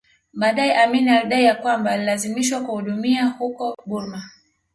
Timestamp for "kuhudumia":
2.61-3.25